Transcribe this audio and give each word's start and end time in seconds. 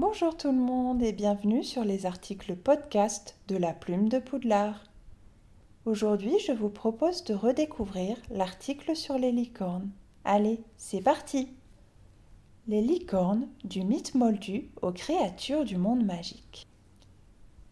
Bonjour 0.00 0.34
tout 0.34 0.50
le 0.50 0.56
monde 0.56 1.02
et 1.02 1.12
bienvenue 1.12 1.62
sur 1.62 1.84
les 1.84 2.06
articles 2.06 2.56
podcast 2.56 3.36
de 3.48 3.56
la 3.58 3.74
plume 3.74 4.08
de 4.08 4.18
Poudlard. 4.18 4.84
Aujourd'hui, 5.84 6.32
je 6.46 6.52
vous 6.52 6.70
propose 6.70 7.22
de 7.24 7.34
redécouvrir 7.34 8.16
l'article 8.30 8.96
sur 8.96 9.18
les 9.18 9.30
licornes. 9.30 9.90
Allez, 10.24 10.64
c'est 10.78 11.02
parti 11.02 11.48
Les 12.66 12.80
licornes, 12.80 13.46
du 13.64 13.84
mythe 13.84 14.14
moldu 14.14 14.70
aux 14.80 14.90
créatures 14.90 15.66
du 15.66 15.76
monde 15.76 16.02
magique. 16.02 16.66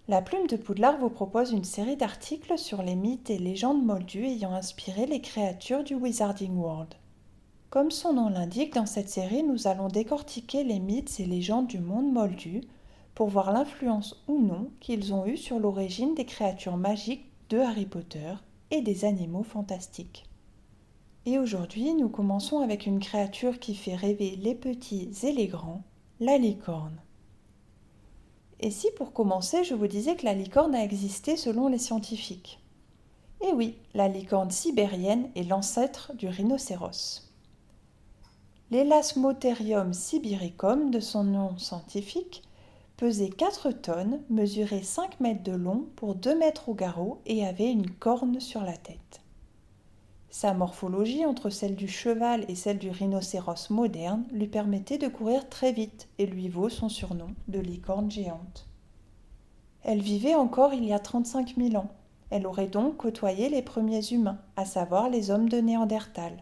La 0.07 0.21
plume 0.21 0.49
de 0.49 0.57
Poudlard 0.57 0.99
vous 0.99 1.09
propose 1.09 1.53
une 1.53 1.65
série 1.65 1.97
d'articles 1.97 2.59
sur 2.59 2.83
les 2.83 2.95
mythes 2.95 3.31
et 3.31 3.39
légendes 3.39 3.83
moldues 3.83 4.27
ayant 4.27 4.53
inspiré 4.53 5.07
les 5.07 5.23
créatures 5.23 5.83
du 5.83 5.95
Wizarding 5.95 6.59
World. 6.59 6.95
Comme 7.71 7.91
son 7.91 8.15
nom 8.15 8.31
l'indique, 8.31 8.73
dans 8.73 8.87
cette 8.87 9.11
série, 9.11 9.43
nous 9.43 9.67
allons 9.67 9.89
décortiquer 9.89 10.65
les 10.65 10.81
mythes 10.81 11.21
et 11.21 11.27
légendes 11.27 11.67
du 11.67 11.81
monde 11.81 12.11
moldu 12.11 12.63
pour 13.15 13.29
voir 13.29 13.53
l'influence 13.53 14.25
ou 14.27 14.39
non 14.39 14.71
qu'ils 14.81 15.13
ont 15.13 15.27
eue 15.27 15.37
sur 15.37 15.59
l'origine 15.59 16.15
des 16.15 16.25
créatures 16.25 16.79
magiques 16.79 17.27
de 17.51 17.59
Harry 17.59 17.85
Potter 17.85 18.33
et 18.71 18.81
des 18.81 19.05
animaux 19.05 19.43
fantastiques. 19.43 20.25
Et 21.27 21.39
aujourd'hui, 21.39 21.93
nous 21.93 22.09
commençons 22.09 22.61
avec 22.61 22.87
une 22.87 23.01
créature 23.01 23.59
qui 23.59 23.75
fait 23.75 23.97
rêver 23.97 24.37
les 24.37 24.55
petits 24.55 25.11
et 25.23 25.33
les 25.33 25.47
grands, 25.47 25.83
la 26.21 26.39
licorne. 26.39 26.99
Et 28.61 28.71
si 28.71 28.89
pour 28.97 29.13
commencer, 29.13 29.63
je 29.63 29.75
vous 29.75 29.89
disais 29.89 30.17
que 30.17 30.25
la 30.25 30.33
licorne 30.33 30.75
a 30.75 30.83
existé 30.83 31.37
selon 31.37 31.69
les 31.69 31.77
scientifiques? 31.77 32.61
Eh 33.47 33.53
oui, 33.53 33.77
la 33.93 34.09
licorne 34.09 34.51
sibérienne 34.51 35.29
est 35.37 35.45
l'ancêtre 35.45 36.13
du 36.15 36.29
rhinocéros. 36.29 37.28
L'Elasmotherium 38.71 39.95
sibiricum, 39.95 40.91
de 40.91 41.01
son 41.01 41.25
nom 41.25 41.57
scientifique, 41.57 42.43
pesait 42.99 43.31
4 43.31 43.71
tonnes, 43.71 44.21
mesurait 44.29 44.83
5 44.83 45.21
mètres 45.21 45.43
de 45.43 45.53
long 45.53 45.87
pour 45.97 46.15
2 46.15 46.37
mètres 46.37 46.69
au 46.69 46.75
garrot 46.75 47.23
et 47.25 47.47
avait 47.47 47.71
une 47.71 47.89
corne 47.91 48.41
sur 48.41 48.63
la 48.63 48.77
tête. 48.77 49.23
Sa 50.29 50.53
morphologie 50.53 51.25
entre 51.25 51.49
celle 51.49 51.77
du 51.77 51.89
cheval 51.89 52.45
et 52.49 52.55
celle 52.55 52.77
du 52.77 52.91
rhinocéros 52.91 53.71
moderne 53.71 54.25
lui 54.31 54.49
permettait 54.49 54.99
de 54.99 55.09
courir 55.09 55.49
très 55.49 55.73
vite 55.73 56.07
et 56.19 56.27
lui 56.27 56.51
vaut 56.51 56.69
son 56.69 56.91
surnom 56.91 57.31
de 57.47 57.61
licorne 57.61 58.11
géante. 58.11 58.67
Elle 59.83 60.03
vivait 60.03 60.35
encore 60.35 60.75
il 60.75 60.85
y 60.85 60.93
a 60.93 60.99
35 60.99 61.55
000 61.57 61.77
ans. 61.77 61.89
Elle 62.29 62.47
aurait 62.47 62.67
donc 62.67 62.99
côtoyé 62.99 63.49
les 63.49 63.63
premiers 63.63 64.13
humains, 64.13 64.39
à 64.57 64.67
savoir 64.67 65.09
les 65.09 65.31
hommes 65.31 65.49
de 65.49 65.57
Néandertal 65.57 66.37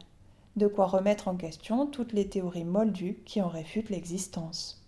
de 0.57 0.67
quoi 0.67 0.87
remettre 0.87 1.29
en 1.29 1.37
question 1.37 1.87
toutes 1.87 2.12
les 2.12 2.29
théories 2.29 2.65
moldues 2.65 3.23
qui 3.25 3.43
en 3.43 3.49
réfutent 3.49 3.91
l'existence. 3.91 4.83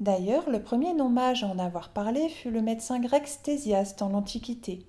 D'ailleurs, 0.00 0.50
le 0.50 0.62
premier 0.62 0.92
non-mage 0.92 1.44
à 1.44 1.48
en 1.48 1.58
avoir 1.58 1.90
parlé 1.90 2.28
fut 2.28 2.50
le 2.50 2.60
médecin 2.60 3.00
grec 3.00 3.26
Stésias 3.26 3.94
dans 3.98 4.08
l'Antiquité. 4.08 4.84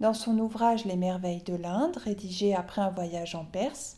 Dans 0.00 0.14
son 0.14 0.38
ouvrage 0.38 0.84
Les 0.84 0.96
merveilles 0.96 1.42
de 1.42 1.54
l'Inde, 1.54 1.96
rédigé 1.96 2.54
après 2.54 2.82
un 2.82 2.90
voyage 2.90 3.34
en 3.34 3.44
Perse, 3.44 3.96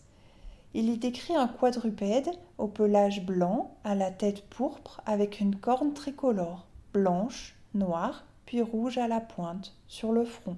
il 0.75 0.91
y 0.91 0.99
décrit 0.99 1.35
un 1.35 1.49
quadrupède 1.49 2.31
au 2.59 2.69
pelage 2.69 3.25
blanc, 3.25 3.77
à 3.83 3.95
la 3.95 4.11
tête 4.11 4.43
pourpre, 4.49 5.01
avec 5.07 5.41
une 5.41 5.57
corne 5.57 5.95
tricolore, 5.95 6.67
blanche, 6.93 7.57
noire, 7.75 8.25
puis 8.45 8.63
rouge 8.63 8.99
à 8.99 9.09
la 9.09 9.21
pointe, 9.21 9.75
sur 9.89 10.13
le 10.13 10.25
front. 10.25 10.57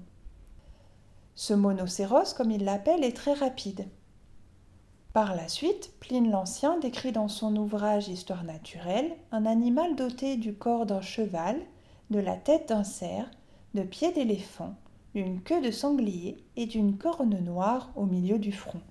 Ce 1.39 1.53
monocéros, 1.53 2.33
comme 2.35 2.51
il 2.51 2.65
l'appelle, 2.65 3.01
est 3.01 3.15
très 3.15 3.31
rapide. 3.31 3.87
Par 5.13 5.37
la 5.37 5.47
suite, 5.47 5.93
Pline 6.01 6.29
l'Ancien 6.29 6.77
décrit 6.79 7.13
dans 7.13 7.29
son 7.29 7.55
ouvrage 7.55 8.09
Histoire 8.09 8.43
naturelle 8.43 9.15
un 9.31 9.45
animal 9.45 9.95
doté 9.95 10.35
du 10.35 10.53
corps 10.53 10.85
d'un 10.85 10.99
cheval, 10.99 11.61
de 12.09 12.19
la 12.19 12.35
tête 12.35 12.67
d'un 12.67 12.83
cerf, 12.83 13.31
de 13.73 13.83
pieds 13.83 14.11
d'éléphant, 14.11 14.75
d'une 15.15 15.41
queue 15.41 15.61
de 15.61 15.71
sanglier 15.71 16.43
et 16.57 16.65
d'une 16.65 16.97
corne 16.97 17.39
noire 17.39 17.93
au 17.95 18.05
milieu 18.05 18.37
du 18.37 18.51
front. 18.51 18.81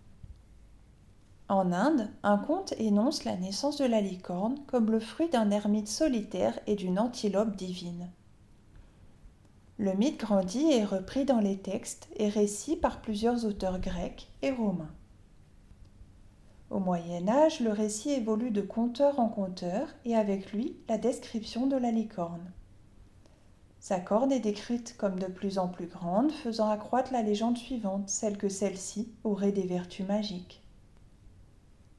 En 1.50 1.70
Inde, 1.70 2.08
un 2.22 2.38
conte 2.38 2.72
énonce 2.78 3.24
la 3.24 3.36
naissance 3.36 3.76
de 3.76 3.84
la 3.84 4.00
licorne 4.00 4.58
comme 4.66 4.90
le 4.90 5.00
fruit 5.00 5.28
d'un 5.28 5.50
ermite 5.50 5.88
solitaire 5.88 6.58
et 6.66 6.76
d'une 6.76 6.98
antilope 6.98 7.56
divine. 7.56 8.08
Le 9.78 9.94
mythe 9.94 10.18
grandit 10.18 10.72
et 10.72 10.78
est 10.78 10.84
repris 10.84 11.24
dans 11.24 11.38
les 11.38 11.56
textes 11.56 12.08
et 12.16 12.28
récits 12.28 12.76
par 12.76 13.00
plusieurs 13.00 13.44
auteurs 13.44 13.78
grecs 13.78 14.28
et 14.42 14.50
romains. 14.50 14.90
Au 16.70 16.80
Moyen 16.80 17.28
Âge, 17.28 17.60
le 17.60 17.70
récit 17.70 18.10
évolue 18.10 18.50
de 18.50 18.60
conteur 18.60 19.20
en 19.20 19.28
conteur 19.28 19.88
et 20.04 20.16
avec 20.16 20.52
lui 20.52 20.76
la 20.88 20.98
description 20.98 21.68
de 21.68 21.76
la 21.76 21.92
licorne. 21.92 22.50
Sa 23.78 24.00
corne 24.00 24.32
est 24.32 24.40
décrite 24.40 24.96
comme 24.96 25.20
de 25.20 25.26
plus 25.26 25.58
en 25.58 25.68
plus 25.68 25.86
grande, 25.86 26.32
faisant 26.32 26.68
accroître 26.68 27.12
la 27.12 27.22
légende 27.22 27.56
suivante, 27.56 28.08
celle 28.08 28.36
que 28.36 28.48
celle-ci 28.48 29.12
aurait 29.22 29.52
des 29.52 29.62
vertus 29.62 30.06
magiques. 30.06 30.60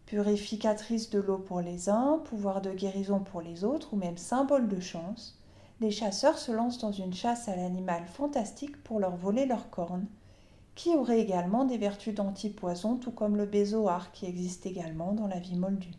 Purificatrice 0.06 1.10
de 1.10 1.20
l'eau 1.20 1.38
pour 1.38 1.62
les 1.62 1.88
uns, 1.88 2.22
pouvoir 2.26 2.62
de 2.62 2.74
guérison 2.74 3.22
pour 3.22 3.42
les 3.42 3.64
autres 3.64 3.94
ou 3.94 3.96
même 3.96 4.18
symbole 4.18 4.68
de 4.68 4.82
chance, 4.82 5.39
les 5.82 5.92
chasseurs 5.92 6.38
se 6.38 6.52
lancent 6.52 6.80
dans 6.80 6.92
une 6.92 7.14
chasse 7.14 7.48
à 7.48 7.56
l'animal 7.56 8.06
fantastique 8.06 8.84
pour 8.84 9.00
leur 9.00 9.16
voler 9.16 9.46
leurs 9.46 9.70
cornes, 9.70 10.08
qui 10.76 10.96
aurait 10.96 11.20
également 11.20 11.66
des 11.66 11.78
vertus 11.78 12.14
d'antipoison, 12.14 12.98
tout 12.98 13.12
comme 13.12 13.38
le 13.38 13.46
bézoar 13.46 14.12
qui 14.12 14.26
existe 14.26 14.66
également 14.66 15.14
dans 15.14 15.28
la 15.28 15.40
vie 15.40 15.58
moldue. 15.58 15.94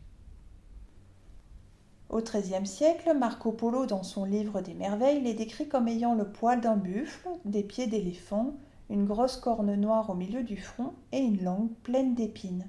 Au 2.10 2.20
XIIIe 2.20 2.66
siècle, 2.66 3.16
Marco 3.16 3.52
Polo, 3.52 3.86
dans 3.86 4.02
son 4.02 4.24
livre 4.24 4.60
des 4.60 4.74
merveilles, 4.74 5.22
les 5.22 5.34
décrit 5.34 5.68
comme 5.68 5.86
ayant 5.86 6.14
le 6.14 6.30
poil 6.30 6.60
d'un 6.60 6.76
buffle, 6.76 7.28
des 7.44 7.62
pieds 7.62 7.86
d'éléphant, 7.86 8.54
une 8.90 9.04
grosse 9.04 9.36
corne 9.36 9.74
noire 9.76 10.10
au 10.10 10.14
milieu 10.14 10.42
du 10.42 10.56
front 10.56 10.92
et 11.12 11.18
une 11.18 11.42
langue 11.44 11.70
pleine 11.84 12.14
d'épines. 12.14 12.68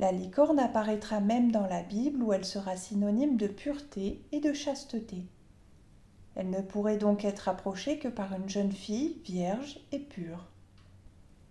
La 0.00 0.12
licorne 0.12 0.58
apparaîtra 0.58 1.20
même 1.20 1.52
dans 1.52 1.66
la 1.66 1.82
Bible 1.82 2.22
où 2.22 2.32
elle 2.32 2.46
sera 2.46 2.74
synonyme 2.74 3.36
de 3.36 3.46
pureté 3.46 4.24
et 4.32 4.40
de 4.40 4.54
chasteté. 4.54 5.26
Elle 6.34 6.48
ne 6.48 6.62
pourrait 6.62 6.96
donc 6.96 7.26
être 7.26 7.50
approchée 7.50 7.98
que 7.98 8.08
par 8.08 8.32
une 8.32 8.48
jeune 8.48 8.72
fille 8.72 9.20
vierge 9.26 9.78
et 9.92 9.98
pure. 9.98 10.46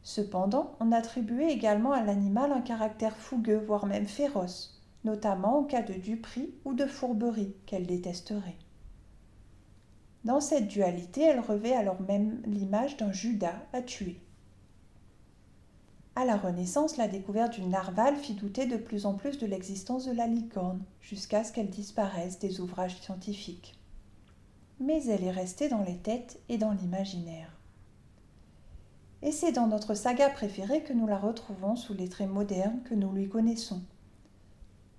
Cependant, 0.02 0.76
on 0.80 0.92
attribuait 0.92 1.54
également 1.54 1.92
à 1.92 2.04
l'animal 2.04 2.52
un 2.52 2.62
caractère 2.62 3.16
fougueux, 3.16 3.64
voire 3.68 3.86
même 3.86 4.08
féroce, 4.08 4.82
notamment 5.04 5.60
en 5.60 5.64
cas 5.64 5.84
de 5.84 5.94
duperie 5.94 6.56
ou 6.66 6.74
de 6.74 6.88
fourberie 6.88 7.54
qu'elle 7.68 7.86
détesterait. 7.86 8.58
Dans 10.26 10.42
cette 10.42 10.68
dualité, 10.68 11.22
elle 11.22 11.40
revêt 11.40 11.76
alors 11.76 12.02
même 12.02 12.42
l'image 12.48 12.98
d'un 12.98 13.12
Judas 13.12 13.62
à 13.74 13.84
tuer. 13.84 14.20
À 16.20 16.26
la 16.26 16.36
Renaissance, 16.36 16.98
la 16.98 17.08
découverte 17.08 17.54
du 17.54 17.62
narval 17.62 18.14
fit 18.18 18.34
douter 18.34 18.66
de 18.66 18.76
plus 18.76 19.06
en 19.06 19.14
plus 19.14 19.38
de 19.38 19.46
l'existence 19.46 20.06
de 20.06 20.12
la 20.12 20.28
licorne, 20.28 20.84
jusqu'à 21.00 21.46
ce 21.46 21.54
qu'elle 21.54 21.70
disparaisse 21.70 22.40
des 22.40 22.60
ouvrages 22.60 23.00
scientifiques. 23.00 23.80
Mais 24.82 25.02
elle 25.06 25.24
est 25.24 25.32
restée 25.32 25.70
dans 25.70 25.82
les 25.82 25.96
têtes 25.96 26.38
et 26.50 26.58
dans 26.58 26.74
l'imaginaire. 26.74 27.54
Et 29.22 29.32
c'est 29.32 29.54
dans 29.54 29.68
notre 29.68 29.94
saga 29.94 30.30
préférée 30.30 30.84
que 30.84 30.92
nous 30.92 31.08
la 31.08 31.18
retrouvons 31.18 31.78
sous 31.78 31.94
les 31.94 32.10
traits 32.10 32.30
modernes 32.30 32.82
que 32.84 32.96
nous 32.96 33.14
lui 33.14 33.30
connaissons. 33.30 33.82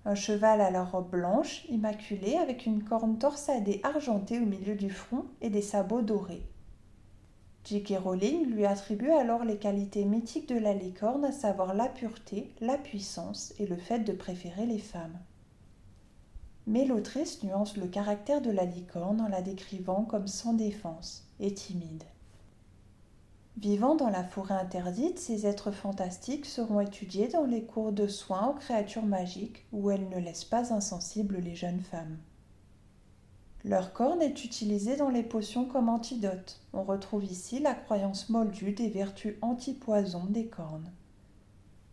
Un 0.06 0.14
cheval 0.14 0.62
à 0.62 0.70
la 0.70 0.84
robe 0.84 1.10
blanche, 1.10 1.66
immaculée, 1.68 2.38
avec 2.38 2.64
une 2.64 2.82
corne 2.82 3.18
torsadée 3.18 3.82
argentée 3.82 4.38
au 4.38 4.46
milieu 4.46 4.74
du 4.74 4.88
front 4.88 5.26
et 5.42 5.50
des 5.50 5.60
sabots 5.60 6.00
dorés. 6.00 6.49
J.K. 7.64 7.98
Rowling 8.02 8.46
lui 8.46 8.64
attribue 8.66 9.10
alors 9.10 9.44
les 9.44 9.58
qualités 9.58 10.04
mythiques 10.04 10.48
de 10.48 10.58
la 10.58 10.74
licorne, 10.74 11.24
à 11.24 11.32
savoir 11.32 11.74
la 11.74 11.88
pureté, 11.88 12.50
la 12.60 12.78
puissance 12.78 13.52
et 13.58 13.66
le 13.66 13.76
fait 13.76 14.00
de 14.00 14.12
préférer 14.12 14.66
les 14.66 14.78
femmes. 14.78 15.18
Mais 16.66 16.84
l'autrice 16.84 17.42
nuance 17.42 17.76
le 17.76 17.86
caractère 17.86 18.40
de 18.40 18.50
la 18.50 18.64
licorne 18.64 19.20
en 19.20 19.28
la 19.28 19.42
décrivant 19.42 20.04
comme 20.04 20.26
sans 20.26 20.54
défense 20.54 21.24
et 21.38 21.52
timide. 21.52 22.04
Vivant 23.56 23.94
dans 23.94 24.08
la 24.08 24.24
forêt 24.24 24.54
interdite, 24.54 25.18
ces 25.18 25.46
êtres 25.46 25.70
fantastiques 25.70 26.46
seront 26.46 26.80
étudiés 26.80 27.28
dans 27.28 27.44
les 27.44 27.62
cours 27.62 27.92
de 27.92 28.06
soins 28.06 28.48
aux 28.48 28.54
créatures 28.54 29.04
magiques 29.04 29.66
où 29.72 29.90
elles 29.90 30.08
ne 30.08 30.18
laissent 30.18 30.44
pas 30.44 30.72
insensibles 30.72 31.38
les 31.38 31.54
jeunes 31.54 31.82
femmes. 31.82 32.16
Leur 33.64 33.92
corne 33.92 34.22
est 34.22 34.44
utilisée 34.44 34.96
dans 34.96 35.10
les 35.10 35.22
potions 35.22 35.66
comme 35.66 35.90
antidote. 35.90 36.60
On 36.72 36.82
retrouve 36.82 37.24
ici 37.24 37.58
la 37.58 37.74
croyance 37.74 38.30
moldue 38.30 38.72
des 38.72 38.88
vertus 38.88 39.36
anti-poison 39.42 40.24
des 40.24 40.46
cornes. 40.46 40.90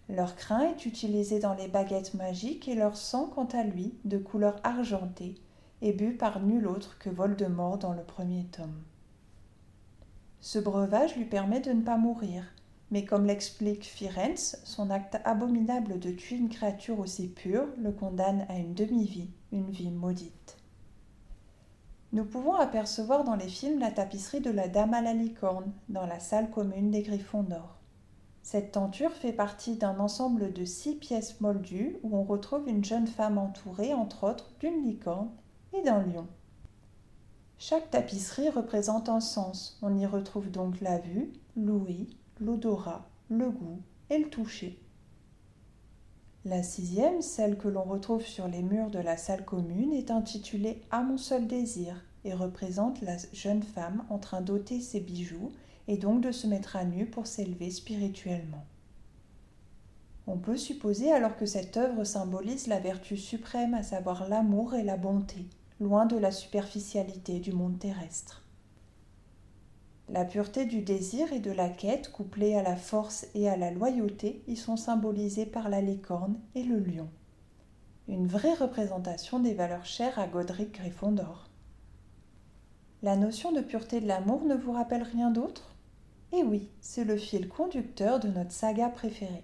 Leur 0.08 0.38
crin 0.38 0.69
est 0.69 0.86
utilisé 0.86 1.40
dans 1.40 1.54
les 1.54 1.68
baguettes 1.68 2.14
magiques 2.14 2.69
et 2.69 2.75
leur 2.75 2.96
sang, 2.96 3.28
quant 3.28 3.48
à 3.48 3.64
lui, 3.64 3.96
de 4.06 4.18
couleur 4.18 4.56
argentée, 4.64 5.36
est 5.81 5.92
bu 5.92 6.14
par 6.14 6.42
nul 6.42 6.68
autre 6.68 6.98
que 7.00 7.10
Voldemort 7.10 7.78
dans 7.78 7.92
le 7.92 8.04
premier 8.04 8.46
tome. 8.46 8.84
Ce 10.40 10.60
breuvage 10.60 11.18
lui 11.18 11.25
permet 11.25 11.60
de 11.60 11.72
ne 11.72 11.81
pas 11.81 11.98
mourir, 11.98 12.46
Mais 12.90 13.04
comme 13.04 13.25
l'explique 13.25 13.84
Firenze, 13.84 14.62
son 14.63 14.90
acte 14.90 15.18
abominable 15.25 16.00
de 16.00 16.12
tuer 16.12 16.38
une 16.38 16.48
créature 16.48 17.00
aussi 17.00 17.28
pure 17.28 17.68
le 17.78 17.92
condamne 17.92 18.46
à 18.48 18.58
une 18.58 18.74
demi-vie, 18.74 19.30
une 19.52 19.70
vie 19.70 19.92
maudite. 19.92 20.56
Nous 22.18 22.25
pouvons 22.25 22.56
apercevoir 22.56 23.24
dans 23.24 23.36
les 23.36 23.48
films 23.48 23.78
la 23.78 23.92
tapisserie 23.92 24.42
de 24.42 24.50
la 24.50 24.68
Dame 24.68 24.96
à 24.96 25.04
la 25.04 25.14
licorne, 25.14 25.72
dans 25.88 26.08
la 26.08 26.19
salle 26.19 26.50
commune 26.50 26.90
des 26.90 27.04
Griffons 27.04 27.44
d'Or. 27.44 27.78
Cette 28.42 28.72
tenture 28.72 29.12
fait 29.12 29.34
partie 29.34 29.75
d'un 29.75 30.00
ensemble 30.00 30.52
de 30.52 30.66
six 30.66 30.96
pièces 30.96 31.40
moldues 31.42 31.96
où 32.02 32.18
on 32.18 32.24
retrouve 32.24 32.68
une 32.68 32.84
jeune 32.84 33.06
femme 33.06 33.38
entourée, 33.38 33.94
entre 33.94 34.24
autres, 34.24 34.50
d'une 34.60 34.84
licorne 34.84 35.30
et 35.74 35.84
d'un 35.84 36.02
lion. 36.02 36.25
Chaque 37.60 37.92
tapisserie 37.92 38.50
représente 38.50 39.10
un 39.10 39.20
sens. 39.20 39.78
On 39.84 39.96
y 39.96 40.08
retrouve 40.08 40.50
donc 40.50 40.81
la 40.81 40.98
vue, 40.98 41.31
l'ouïe, 41.56 42.18
l'odorat, 42.40 43.08
le 43.30 43.52
goût 43.52 43.80
et 44.10 44.18
le 44.18 44.31
toucher. 44.31 44.81
La 46.50 46.64
sixième, 46.64 47.22
celle 47.22 47.58
que 47.58 47.68
l'on 47.68 47.84
retrouve 47.84 48.26
sur 48.26 48.48
les 48.48 48.62
murs 48.62 48.90
de 48.90 49.00
la 49.00 49.18
salle 49.18 49.44
commune, 49.44 49.92
est 49.92 50.12
intitulée 50.12 50.82
À 50.92 51.02
mon 51.02 51.18
seul 51.18 51.46
désir 51.46 52.06
et 52.24 52.34
représente 52.34 53.02
la 53.02 53.18
jeune 53.34 53.64
femme 53.64 54.06
en 54.10 54.18
train 54.18 54.40
d'ôter 54.40 54.80
ses 54.80 55.02
bijoux 55.02 55.52
et 55.90 55.98
donc 55.98 56.22
de 56.22 56.32
se 56.32 56.48
mettre 56.48 56.78
à 56.78 56.86
nu 56.86 57.06
pour 57.06 57.28
s'élever 57.28 57.70
spirituellement. 57.70 58.64
On 60.26 60.38
peut 60.38 60.56
supposer 60.56 61.12
alors 61.12 61.36
que 61.36 61.46
cette 61.46 61.76
œuvre 61.76 62.06
symbolise 62.06 62.68
la 62.68 62.80
vertu 62.80 63.18
suprême, 63.18 63.74
à 63.74 63.84
savoir 63.84 64.30
l'amour 64.30 64.74
et 64.74 64.86
la 64.86 64.96
bonté, 64.96 65.48
loin 65.82 66.06
de 66.06 66.16
la 66.16 66.32
superficialité 66.32 67.40
du 67.40 67.52
monde 67.52 67.78
terrestre. 67.78 68.47
La 70.09 70.24
pureté 70.24 70.65
du 70.65 70.81
désir 70.81 71.33
et 71.33 71.39
de 71.39 71.51
la 71.51 71.68
quête, 71.68 72.12
couplée 72.13 72.56
à 72.56 72.63
la 72.63 72.77
force 72.77 73.27
et 73.36 73.50
à 73.50 73.57
la 73.57 73.71
loyauté, 73.71 74.42
y 74.48 74.56
sont 74.56 74.77
symbolisées 74.77 75.45
par 75.45 75.68
la 75.68 75.81
licorne 75.81 76.39
et 76.56 76.63
le 76.63 76.80
lion. 76.80 77.09
Une 78.07 78.25
vraie 78.25 78.54
représentation 78.54 79.39
des 79.42 79.54
valeurs 79.54 79.86
chères 79.86 80.18
à 80.18 80.27
Godric 80.27 80.75
Gryffondor. 80.75 81.50
La 83.04 83.18
notion 83.18 83.51
de 83.51 83.59
pureté 83.59 84.00
de 84.00 84.07
l'amour 84.07 84.45
ne 84.45 84.56
vous 84.56 84.71
rappelle 84.71 85.04
rien 85.04 85.30
d'autre? 85.30 85.75
Eh 86.31 86.42
oui, 86.44 86.69
c'est 86.80 87.03
le 87.03 87.18
fil 87.18 87.50
conducteur 87.50 88.21
de 88.21 88.30
notre 88.30 88.53
saga 88.53 88.88
préférée. 88.88 89.44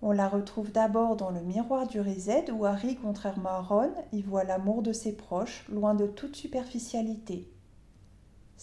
On 0.00 0.12
la 0.12 0.28
retrouve 0.28 0.70
d'abord 0.70 1.16
dans 1.16 1.30
le 1.30 1.42
miroir 1.42 1.88
du 1.88 2.00
Rized 2.00 2.50
où 2.50 2.64
Harry, 2.64 2.96
contrairement 3.02 3.50
à 3.50 3.60
Ron, 3.62 3.92
y 4.12 4.22
voit 4.22 4.44
l'amour 4.44 4.82
de 4.82 4.92
ses 4.92 5.16
proches, 5.16 5.66
loin 5.68 5.94
de 5.94 6.06
toute 6.06 6.36
superficialité. 6.36 7.50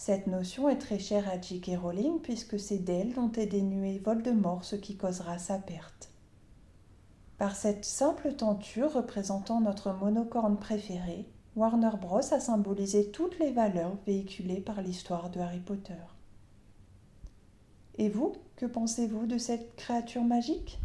Cette 0.00 0.28
notion 0.28 0.68
est 0.68 0.78
très 0.78 1.00
chère 1.00 1.28
à 1.28 1.40
J.K. 1.40 1.72
Rowling 1.76 2.20
puisque 2.20 2.60
c'est 2.60 2.78
d'elle 2.78 3.14
dont 3.14 3.32
est 3.32 3.46
dénué 3.46 3.98
Voldemort, 3.98 4.64
ce 4.64 4.76
qui 4.76 4.96
causera 4.96 5.38
sa 5.38 5.58
perte. 5.58 6.10
Par 7.36 7.56
cette 7.56 7.84
simple 7.84 8.32
tenture 8.34 8.92
représentant 8.92 9.60
notre 9.60 9.92
monocorne 9.92 10.56
préféré, 10.56 11.26
Warner 11.56 11.90
Bros. 12.00 12.18
a 12.18 12.38
symbolisé 12.38 13.10
toutes 13.10 13.40
les 13.40 13.50
valeurs 13.50 13.96
véhiculées 14.06 14.60
par 14.60 14.82
l'histoire 14.82 15.30
de 15.30 15.40
Harry 15.40 15.58
Potter. 15.58 15.94
Et 17.96 18.08
vous, 18.08 18.36
que 18.54 18.66
pensez-vous 18.66 19.26
de 19.26 19.36
cette 19.36 19.74
créature 19.74 20.22
magique? 20.22 20.78